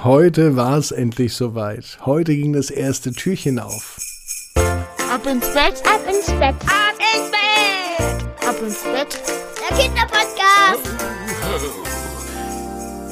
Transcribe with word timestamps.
Heute 0.00 0.56
war 0.56 0.78
es 0.78 0.90
endlich 0.90 1.34
soweit. 1.34 1.98
Heute 2.04 2.34
ging 2.34 2.52
das 2.52 2.70
erste 2.70 3.12
Türchen 3.12 3.60
auf. 3.60 3.98
Ab 4.56 5.24
ins 5.30 5.46
Bett, 5.52 5.80
ab 5.86 6.00
ins 6.08 6.26
Bett, 6.26 6.56
ab 6.66 6.96
ins 6.98 7.30
Bett, 7.30 8.48
ab 8.48 8.56
ins 8.60 8.82
Bett. 8.82 9.20
Der 9.60 9.76
Kinderpodcast. 9.78 10.90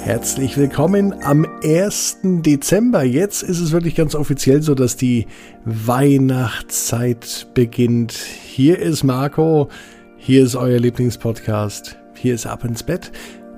Herzlich 0.03 0.57
willkommen 0.57 1.15
am 1.23 1.47
1. 1.63 2.19
Dezember. 2.23 3.05
Jetzt 3.05 3.45
ist 3.45 3.61
es 3.61 3.71
wirklich 3.71 3.95
ganz 3.95 4.17
offiziell 4.17 4.61
so, 4.61 4.75
dass 4.75 4.97
die 4.97 5.29
Weihnachtszeit 5.65 7.49
beginnt. 7.55 8.13
Hier 8.13 8.81
ist 8.81 9.05
Marco, 9.05 9.69
hier 10.17 10.43
ist 10.43 10.57
euer 10.57 10.81
Lieblingspodcast, 10.81 11.99
hier 12.17 12.35
ist 12.35 12.47
Ab 12.47 12.65
ins 12.65 12.83
Bett. 12.83 13.13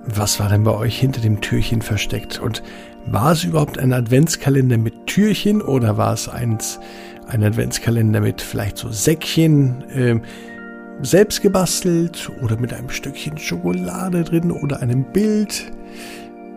Was 0.04 0.40
war 0.40 0.48
denn 0.48 0.64
bei 0.64 0.74
euch 0.74 0.98
hinter 0.98 1.20
dem 1.20 1.40
Türchen 1.40 1.80
versteckt? 1.80 2.40
Und 2.40 2.62
war 3.06 3.32
es 3.32 3.44
überhaupt 3.44 3.78
ein 3.78 3.92
Adventskalender 3.92 4.78
mit 4.78 5.06
Türchen 5.06 5.60
oder 5.60 5.96
war 5.96 6.14
es 6.14 6.28
eins, 6.28 6.78
ein 7.26 7.42
Adventskalender 7.42 8.20
mit 8.20 8.40
vielleicht 8.40 8.78
so 8.78 8.90
Säckchen, 8.90 9.84
äh, 9.90 10.20
selbst 11.02 11.42
gebastelt 11.42 12.30
oder 12.42 12.56
mit 12.56 12.72
einem 12.72 12.90
Stückchen 12.90 13.38
Schokolade 13.38 14.24
drin 14.24 14.50
oder 14.50 14.80
einem 14.80 15.04
Bild? 15.04 15.70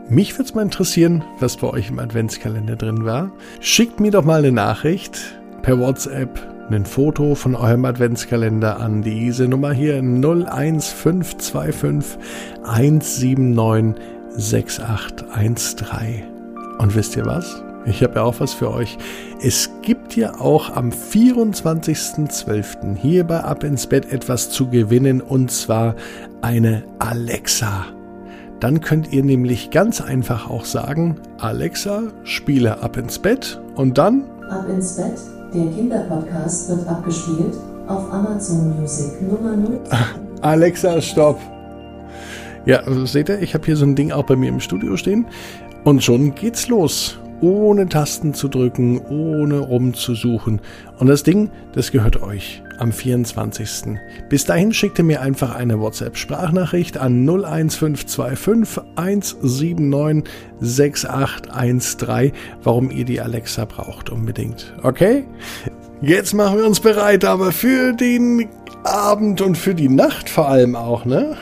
Mich 0.07 0.34
würde 0.34 0.43
es 0.43 0.53
mal 0.53 0.61
interessieren, 0.61 1.23
was 1.39 1.57
bei 1.57 1.67
euch 1.67 1.89
im 1.89 1.97
Adventskalender 1.97 2.75
drin 2.75 3.05
war. 3.05 3.31
Schickt 3.59 3.99
mir 3.99 4.12
doch 4.12 4.23
mal 4.23 4.37
eine 4.39 4.51
Nachricht 4.51 5.20
per 5.63 5.79
WhatsApp, 5.79 6.39
ein 6.70 6.85
Foto 6.85 7.34
von 7.34 7.55
eurem 7.55 7.85
Adventskalender 7.85 8.79
an 8.79 9.01
diese 9.01 9.48
Nummer 9.48 9.73
hier 9.73 9.98
01525 9.98 12.20
179 12.63 13.95
6813. 14.37 16.34
Und 16.77 16.95
wisst 16.95 17.15
ihr 17.15 17.25
was? 17.25 17.63
Ich 17.85 18.02
habe 18.02 18.15
ja 18.15 18.23
auch 18.23 18.39
was 18.39 18.53
für 18.53 18.71
euch. 18.71 18.97
Es 19.41 19.70
gibt 19.84 20.15
ja 20.15 20.40
auch 20.40 20.76
am 20.76 20.90
24.12. 20.90 22.95
hier 22.95 23.23
bei 23.23 23.41
Ab 23.41 23.63
ins 23.63 23.85
Bett 23.85 24.12
etwas 24.12 24.49
zu 24.49 24.68
gewinnen 24.68 25.21
und 25.21 25.51
zwar 25.51 25.96
eine 26.41 26.84
Alexa. 26.99 27.85
Dann 28.59 28.81
könnt 28.81 29.13
ihr 29.13 29.23
nämlich 29.23 29.70
ganz 29.70 30.01
einfach 30.01 30.49
auch 30.49 30.65
sagen, 30.65 31.18
Alexa, 31.37 32.03
spiele 32.23 32.81
ab 32.81 32.98
ins 32.98 33.20
Bett 33.20 33.62
und 33.76 33.98
dann 33.98 34.23
Ab 34.49 34.68
ins 34.70 34.96
Bett, 34.96 35.20
der 35.53 35.68
Kinderpodcast 35.68 36.70
wird 36.70 36.87
abgespielt 36.87 37.53
auf 37.87 38.12
Amazon 38.12 38.79
Music 38.79 39.21
Nummer 39.21 39.55
0. 39.55 39.79
Alexa, 40.41 41.01
stopp. 41.01 41.40
Ja, 42.65 42.81
seht 43.05 43.29
ihr, 43.29 43.41
ich 43.41 43.53
habe 43.53 43.65
hier 43.65 43.77
so 43.77 43.85
ein 43.85 43.96
Ding 43.96 44.12
auch 44.12 44.23
bei 44.23 44.35
mir 44.35 44.49
im 44.49 44.59
Studio 44.59 44.98
stehen 44.98 45.27
und 45.85 46.03
schon 46.03 46.35
geht's 46.35 46.67
los. 46.67 47.17
Ohne 47.41 47.87
Tasten 47.87 48.33
zu 48.33 48.47
drücken, 48.47 48.99
ohne 48.99 49.59
rumzusuchen. 49.59 50.61
Und 50.99 51.07
das 51.07 51.23
Ding, 51.23 51.51
das 51.73 51.91
gehört 51.91 52.21
euch 52.21 52.63
am 52.79 52.91
24. 52.91 53.97
Bis 54.29 54.45
dahin 54.45 54.73
schickt 54.73 54.97
ihr 54.99 55.05
mir 55.05 55.21
einfach 55.21 55.53
eine 55.53 55.79
WhatsApp-Sprachnachricht 55.79 56.97
an 56.97 57.27
01525 57.27 58.83
179 58.95 60.23
6813, 60.59 62.31
warum 62.63 62.89
ihr 62.89 63.05
die 63.05 63.21
Alexa 63.21 63.65
braucht 63.65 64.09
unbedingt. 64.09 64.73
Okay? 64.81 65.25
Jetzt 66.01 66.33
machen 66.33 66.57
wir 66.57 66.66
uns 66.66 66.79
bereit, 66.79 67.25
aber 67.25 67.51
für 67.51 67.94
den 67.94 68.47
Abend 68.83 69.41
und 69.41 69.57
für 69.57 69.75
die 69.75 69.89
Nacht 69.89 70.29
vor 70.29 70.47
allem 70.47 70.75
auch, 70.75 71.06
ne? 71.06 71.38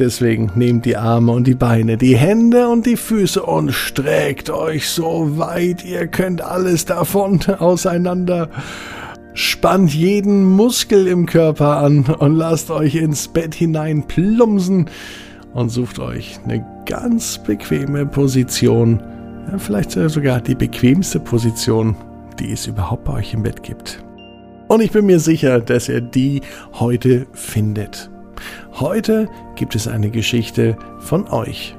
Deswegen 0.00 0.50
nehmt 0.54 0.86
die 0.86 0.96
Arme 0.96 1.30
und 1.32 1.46
die 1.46 1.54
Beine, 1.54 1.98
die 1.98 2.16
Hände 2.16 2.68
und 2.68 2.86
die 2.86 2.96
Füße 2.96 3.42
und 3.42 3.70
streckt 3.70 4.48
euch 4.48 4.88
so 4.88 5.36
weit 5.36 5.84
ihr 5.84 6.06
könnt 6.06 6.40
alles 6.40 6.86
davon 6.86 7.40
auseinander. 7.58 8.48
Spannt 9.34 9.94
jeden 9.94 10.42
Muskel 10.44 11.06
im 11.06 11.26
Körper 11.26 11.76
an 11.76 12.06
und 12.18 12.34
lasst 12.34 12.70
euch 12.70 12.94
ins 12.94 13.28
Bett 13.28 13.54
hinein 13.54 14.04
plumpsen 14.08 14.88
und 15.52 15.68
sucht 15.68 15.98
euch 15.98 16.40
eine 16.44 16.64
ganz 16.86 17.36
bequeme 17.36 18.06
Position. 18.06 19.02
Ja, 19.52 19.58
vielleicht 19.58 19.90
sogar 19.90 20.40
die 20.40 20.54
bequemste 20.54 21.20
Position, 21.20 21.94
die 22.38 22.52
es 22.52 22.66
überhaupt 22.66 23.04
bei 23.04 23.12
euch 23.18 23.34
im 23.34 23.42
Bett 23.42 23.62
gibt. 23.62 24.02
Und 24.66 24.80
ich 24.80 24.92
bin 24.92 25.04
mir 25.04 25.20
sicher, 25.20 25.60
dass 25.60 25.90
ihr 25.90 26.00
die 26.00 26.40
heute 26.72 27.26
findet. 27.34 28.10
Heute 28.72 29.28
gibt 29.56 29.74
es 29.74 29.88
eine 29.88 30.10
Geschichte 30.10 30.76
von 31.00 31.28
euch. 31.28 31.76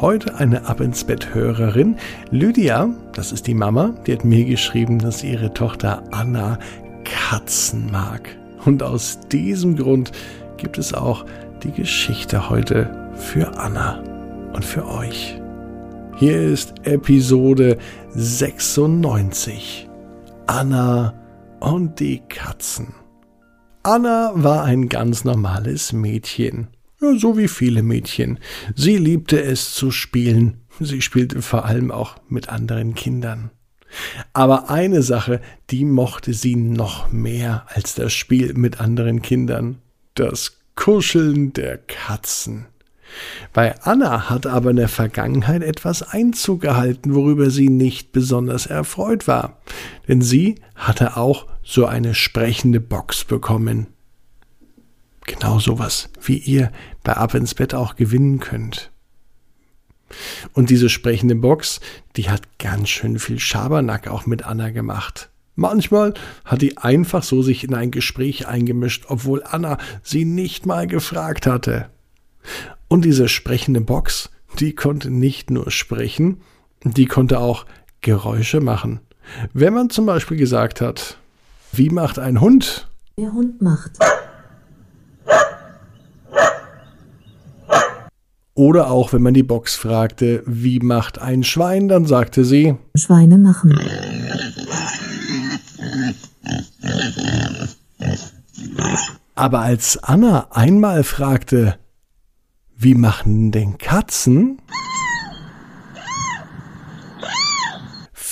Heute 0.00 0.34
eine 0.34 0.66
Ab 0.66 0.80
ins 0.80 1.04
Bett 1.04 1.34
Hörerin, 1.34 1.96
Lydia, 2.30 2.88
das 3.14 3.30
ist 3.30 3.46
die 3.46 3.54
Mama, 3.54 3.94
die 4.06 4.14
hat 4.14 4.24
mir 4.24 4.44
geschrieben, 4.44 4.98
dass 4.98 5.22
ihre 5.22 5.54
Tochter 5.54 6.02
Anna 6.10 6.58
Katzen 7.04 7.90
mag. 7.90 8.28
Und 8.64 8.82
aus 8.82 9.20
diesem 9.30 9.76
Grund 9.76 10.12
gibt 10.56 10.78
es 10.78 10.92
auch 10.94 11.24
die 11.62 11.72
Geschichte 11.72 12.50
heute 12.50 13.10
für 13.14 13.56
Anna 13.58 14.02
und 14.52 14.64
für 14.64 14.88
euch. 14.88 15.40
Hier 16.16 16.40
ist 16.40 16.74
Episode 16.84 17.78
96. 18.10 19.88
Anna 20.46 21.14
und 21.60 22.00
die 22.00 22.20
Katzen. 22.28 23.01
Anna 23.84 24.30
war 24.34 24.62
ein 24.62 24.88
ganz 24.88 25.24
normales 25.24 25.92
Mädchen, 25.92 26.68
ja, 27.00 27.18
so 27.18 27.36
wie 27.36 27.48
viele 27.48 27.82
Mädchen. 27.82 28.38
Sie 28.76 28.96
liebte 28.96 29.42
es 29.42 29.74
zu 29.74 29.90
spielen. 29.90 30.58
Sie 30.78 31.02
spielte 31.02 31.42
vor 31.42 31.64
allem 31.64 31.90
auch 31.90 32.16
mit 32.28 32.48
anderen 32.48 32.94
Kindern. 32.94 33.50
Aber 34.32 34.70
eine 34.70 35.02
Sache, 35.02 35.40
die 35.70 35.84
mochte 35.84 36.32
sie 36.32 36.54
noch 36.54 37.10
mehr 37.10 37.66
als 37.66 37.94
das 37.96 38.12
Spiel 38.12 38.54
mit 38.54 38.80
anderen 38.80 39.20
Kindern. 39.20 39.78
Das 40.14 40.58
Kuscheln 40.76 41.52
der 41.52 41.76
Katzen. 41.76 42.66
Bei 43.52 43.74
Anna 43.82 44.30
hat 44.30 44.46
aber 44.46 44.70
in 44.70 44.76
der 44.76 44.88
Vergangenheit 44.88 45.62
etwas 45.62 46.02
Einzug 46.02 46.60
gehalten, 46.60 47.14
worüber 47.14 47.50
sie 47.50 47.68
nicht 47.68 48.12
besonders 48.12 48.66
erfreut 48.66 49.26
war. 49.26 49.60
Denn 50.06 50.22
sie 50.22 50.54
hatte 50.76 51.16
auch 51.16 51.46
so 51.62 51.86
eine 51.86 52.14
sprechende 52.14 52.80
Box 52.80 53.24
bekommen. 53.24 53.88
Genau 55.26 55.58
sowas, 55.58 56.08
wie 56.20 56.38
ihr 56.38 56.72
bei 57.04 57.14
Ab 57.14 57.34
ins 57.34 57.54
Bett 57.54 57.74
auch 57.74 57.96
gewinnen 57.96 58.40
könnt. 58.40 58.90
Und 60.52 60.70
diese 60.70 60.88
sprechende 60.88 61.34
Box, 61.34 61.80
die 62.16 62.28
hat 62.28 62.58
ganz 62.58 62.88
schön 62.88 63.18
viel 63.18 63.38
Schabernack 63.38 64.08
auch 64.08 64.26
mit 64.26 64.44
Anna 64.44 64.70
gemacht. 64.70 65.30
Manchmal 65.54 66.14
hat 66.44 66.62
die 66.62 66.78
einfach 66.78 67.22
so 67.22 67.42
sich 67.42 67.64
in 67.64 67.74
ein 67.74 67.90
Gespräch 67.90 68.46
eingemischt, 68.46 69.04
obwohl 69.08 69.42
Anna 69.44 69.78
sie 70.02 70.24
nicht 70.24 70.66
mal 70.66 70.86
gefragt 70.86 71.46
hatte. 71.46 71.90
Und 72.88 73.04
diese 73.04 73.28
sprechende 73.28 73.80
Box, 73.80 74.30
die 74.58 74.74
konnte 74.74 75.10
nicht 75.10 75.50
nur 75.50 75.70
sprechen, 75.70 76.40
die 76.84 77.06
konnte 77.06 77.38
auch 77.38 77.66
Geräusche 78.00 78.60
machen. 78.60 79.00
Wenn 79.52 79.72
man 79.72 79.90
zum 79.90 80.06
Beispiel 80.06 80.36
gesagt 80.36 80.80
hat, 80.80 81.18
wie 81.72 81.90
macht 81.90 82.18
ein 82.18 82.40
Hund? 82.40 82.88
Der 83.18 83.32
Hund 83.32 83.60
macht. 83.60 83.98
Oder 88.54 88.90
auch 88.90 89.12
wenn 89.12 89.22
man 89.22 89.32
die 89.32 89.42
Box 89.42 89.74
fragte, 89.74 90.42
wie 90.46 90.78
macht 90.78 91.18
ein 91.18 91.42
Schwein, 91.42 91.88
dann 91.88 92.04
sagte 92.04 92.44
sie, 92.44 92.76
Schweine 92.94 93.38
machen. 93.38 93.78
aber 99.34 99.60
als 99.60 99.96
Anna 99.96 100.48
einmal 100.50 101.02
fragte, 101.02 101.76
wie 102.76 102.94
machen 102.94 103.50
denn 103.50 103.78
Katzen? 103.78 104.60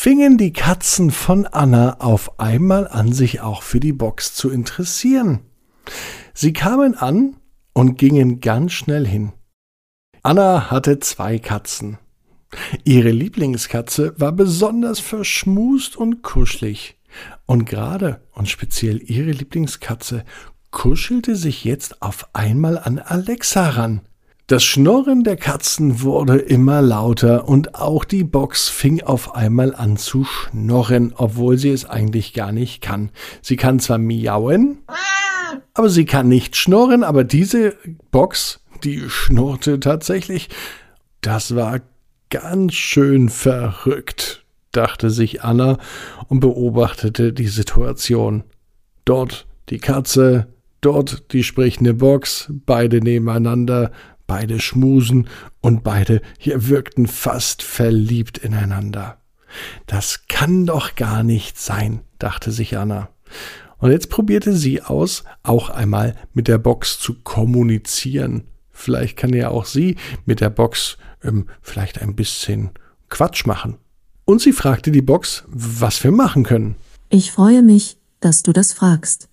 Fingen 0.03 0.39
die 0.39 0.55
Katzen 0.55 1.11
von 1.11 1.47
Anna 1.47 2.01
auf 2.01 2.41
einmal 2.41 2.89
an, 2.89 3.13
sich 3.13 3.43
auch 3.43 3.63
für 3.63 3.81
die 3.81 3.93
Box 3.93 4.33
zu 4.33 4.49
interessieren. 4.49 5.41
Sie 6.33 6.55
kamen 6.55 6.95
an 6.95 7.37
und 7.75 7.99
gingen 7.99 8.41
ganz 8.41 8.73
schnell 8.73 9.07
hin. 9.07 9.35
Anna 10.23 10.71
hatte 10.71 11.01
zwei 11.01 11.39
Katzen. 11.39 11.99
Ihre 12.83 13.11
Lieblingskatze 13.11 14.15
war 14.17 14.33
besonders 14.33 15.01
verschmust 15.01 15.99
und 15.99 16.23
kuschelig. 16.23 16.99
Und 17.45 17.67
gerade 17.67 18.23
und 18.33 18.49
speziell 18.49 19.03
ihre 19.03 19.33
Lieblingskatze 19.33 20.25
kuschelte 20.71 21.37
sich 21.37 21.63
jetzt 21.65 22.01
auf 22.01 22.31
einmal 22.33 22.79
an 22.79 22.99
Alexa 23.01 23.69
ran. 23.69 24.01
Das 24.51 24.65
Schnurren 24.65 25.23
der 25.23 25.37
Katzen 25.37 26.03
wurde 26.03 26.37
immer 26.39 26.83
lauter 26.83 27.47
und 27.47 27.77
auch 27.77 28.05
die 28.05 28.25
Box 28.25 28.69
fing 28.69 29.01
auf 29.01 29.37
einmal 29.37 29.77
an 29.77 29.97
zu 29.97 30.25
schnorren, 30.25 31.13
obwohl 31.17 31.57
sie 31.57 31.71
es 31.71 31.85
eigentlich 31.85 32.33
gar 32.33 32.51
nicht 32.51 32.81
kann. 32.81 33.11
Sie 33.43 33.55
kann 33.55 33.79
zwar 33.79 33.99
miauen, 33.99 34.79
aber 35.73 35.89
sie 35.89 36.05
kann 36.05 36.27
nicht 36.27 36.57
schnorren, 36.57 37.05
aber 37.05 37.23
diese 37.23 37.77
Box, 38.11 38.59
die 38.83 39.09
schnurrte 39.09 39.79
tatsächlich. 39.79 40.49
Das 41.21 41.55
war 41.55 41.79
ganz 42.29 42.75
schön 42.75 43.29
verrückt, 43.29 44.45
dachte 44.73 45.11
sich 45.11 45.45
Anna 45.45 45.79
und 46.27 46.41
beobachtete 46.41 47.33
die 47.33 47.47
Situation. 47.47 48.43
Dort 49.05 49.47
die 49.69 49.79
Katze, 49.79 50.49
dort 50.81 51.33
die 51.33 51.45
sprechende 51.45 51.95
Box, 51.95 52.53
beide 52.67 52.99
nebeneinander, 52.99 53.93
beide 54.31 54.61
schmusen 54.61 55.29
und 55.61 55.83
beide 55.83 56.23
hier 56.39 56.69
wirkten 56.69 57.09
fast 57.09 57.65
verliebt 57.65 58.39
ineinander. 58.39 59.19
Das 59.87 60.29
kann 60.29 60.67
doch 60.67 60.95
gar 60.95 61.25
nicht 61.25 61.59
sein, 61.59 62.03
dachte 62.21 62.53
sich 62.53 62.79
Anna. 62.79 63.09
Und 63.79 63.91
jetzt 63.91 64.09
probierte 64.09 64.55
sie 64.55 64.83
aus, 64.83 65.25
auch 65.43 65.69
einmal 65.69 66.15
mit 66.33 66.47
der 66.47 66.59
Box 66.59 67.01
zu 67.01 67.15
kommunizieren. 67.25 68.45
Vielleicht 68.71 69.17
kann 69.17 69.33
ja 69.33 69.49
auch 69.49 69.65
sie 69.65 69.97
mit 70.27 70.41
der 70.41 70.51
Box 70.51 70.97
ähm, 71.25 71.49
vielleicht 71.61 72.01
ein 72.01 72.15
bisschen 72.15 72.71
Quatsch 73.09 73.47
machen. 73.47 73.79
Und 74.25 74.41
sie 74.41 74.53
fragte 74.53 74.93
die 74.93 75.03
Box, 75.03 75.43
was 75.49 76.05
wir 76.05 76.13
machen 76.13 76.45
können. 76.45 76.77
Ich 77.09 77.33
freue 77.33 77.63
mich, 77.63 77.97
dass 78.21 78.45
du 78.45 78.53
das 78.53 78.73
fragst. 78.73 79.29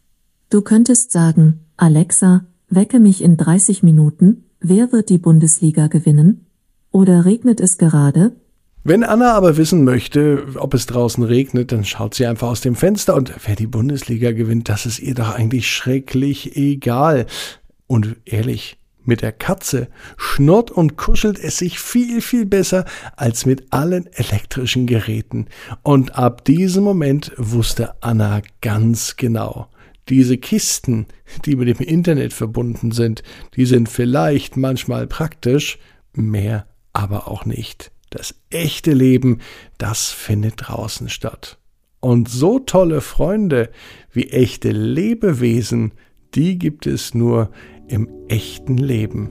Du 0.49 0.63
könntest 0.63 1.11
sagen, 1.11 1.67
Alexa, 1.75 2.47
wecke 2.67 2.99
mich 2.99 3.21
in 3.21 3.37
30 3.37 3.83
Minuten, 3.83 4.46
wer 4.59 4.91
wird 4.91 5.09
die 5.09 5.17
Bundesliga 5.17 5.87
gewinnen? 5.87 6.45
Oder 6.91 7.25
regnet 7.25 7.59
es 7.59 7.77
gerade? 7.77 8.35
Wenn 8.83 9.03
Anna 9.03 9.33
aber 9.33 9.57
wissen 9.57 9.83
möchte, 9.83 10.45
ob 10.55 10.73
es 10.73 10.85
draußen 10.85 11.23
regnet, 11.23 11.73
dann 11.73 11.83
schaut 11.83 12.13
sie 12.13 12.25
einfach 12.25 12.47
aus 12.47 12.61
dem 12.61 12.75
Fenster 12.75 13.15
und 13.15 13.33
wer 13.45 13.55
die 13.55 13.67
Bundesliga 13.67 14.31
gewinnt, 14.31 14.69
das 14.69 14.85
ist 14.85 14.99
ihr 14.99 15.13
doch 15.13 15.35
eigentlich 15.35 15.69
schrecklich 15.69 16.55
egal. 16.55 17.25
Und 17.85 18.15
ehrlich, 18.23 18.77
mit 19.03 19.21
der 19.21 19.31
Katze 19.31 19.87
schnurrt 20.17 20.69
und 20.71 20.97
kuschelt 20.97 21.39
es 21.39 21.57
sich 21.57 21.79
viel, 21.79 22.21
viel 22.21 22.45
besser 22.45 22.85
als 23.15 23.45
mit 23.45 23.73
allen 23.73 24.07
elektrischen 24.13 24.85
Geräten. 24.85 25.47
Und 25.83 26.15
ab 26.15 26.45
diesem 26.45 26.83
Moment 26.83 27.31
wusste 27.37 27.95
Anna 28.01 28.41
ganz 28.61 29.15
genau, 29.15 29.67
diese 30.09 30.37
Kisten, 30.37 31.07
die 31.45 31.55
mit 31.55 31.67
dem 31.67 31.85
Internet 31.85 32.33
verbunden 32.33 32.91
sind, 32.91 33.23
die 33.55 33.65
sind 33.65 33.89
vielleicht 33.89 34.57
manchmal 34.57 35.07
praktisch, 35.07 35.79
mehr 36.13 36.67
aber 36.93 37.27
auch 37.27 37.45
nicht. 37.45 37.91
Das 38.09 38.35
echte 38.49 38.93
Leben, 38.93 39.39
das 39.77 40.09
findet 40.09 40.55
draußen 40.57 41.09
statt. 41.09 41.57
Und 41.99 42.29
so 42.29 42.59
tolle 42.59 43.01
Freunde 43.01 43.69
wie 44.11 44.29
echte 44.29 44.71
Lebewesen, 44.71 45.93
die 46.35 46.57
gibt 46.57 46.87
es 46.87 47.13
nur 47.13 47.51
im 47.87 48.09
echten 48.27 48.77
Leben. 48.77 49.29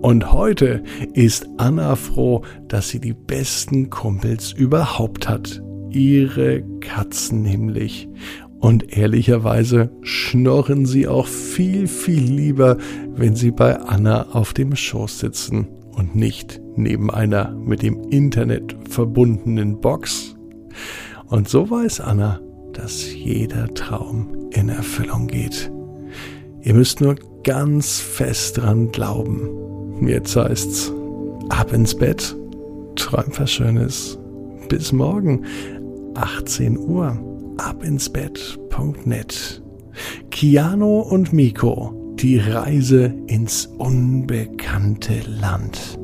Und 0.00 0.32
heute 0.32 0.84
ist 1.14 1.48
Anna 1.56 1.96
froh, 1.96 2.44
dass 2.68 2.88
sie 2.88 3.00
die 3.00 3.14
besten 3.14 3.90
Kumpels 3.90 4.52
überhaupt 4.52 5.28
hat. 5.28 5.60
Ihre 5.90 6.62
Katzen 6.80 7.42
nämlich. 7.42 8.08
Und 8.60 8.96
ehrlicherweise 8.96 9.90
schnorren 10.02 10.84
sie 10.84 11.06
auch 11.06 11.26
viel, 11.26 11.86
viel 11.86 12.22
lieber, 12.22 12.76
wenn 13.14 13.36
sie 13.36 13.52
bei 13.52 13.78
Anna 13.78 14.30
auf 14.32 14.52
dem 14.52 14.74
Schoß 14.74 15.20
sitzen 15.20 15.68
und 15.92 16.16
nicht 16.16 16.60
neben 16.76 17.10
einer 17.10 17.52
mit 17.52 17.82
dem 17.82 18.02
Internet 18.10 18.76
verbundenen 18.88 19.80
Box. 19.80 20.36
Und 21.26 21.48
so 21.48 21.70
weiß 21.70 22.00
Anna, 22.00 22.40
dass 22.72 23.12
jeder 23.12 23.72
Traum 23.74 24.48
in 24.50 24.68
Erfüllung 24.68 25.26
geht. 25.26 25.70
Ihr 26.62 26.74
müsst 26.74 27.00
nur 27.00 27.16
ganz 27.44 28.00
fest 28.00 28.58
dran 28.58 28.90
glauben. 28.90 30.06
Jetzt 30.06 30.36
heißt's 30.36 30.92
ab 31.48 31.72
ins 31.72 31.94
Bett, 31.94 32.36
träumt 32.96 33.38
was 33.40 33.50
Schönes. 33.50 34.18
Bis 34.68 34.92
morgen, 34.92 35.44
18 36.14 36.78
Uhr, 36.78 37.18
abinsbett.net. 37.58 39.62
Kiano 40.30 41.00
und 41.00 41.32
Miko, 41.32 42.14
die 42.16 42.38
Reise 42.38 43.12
ins 43.26 43.66
unbekannte 43.66 45.20
Land. 45.26 45.98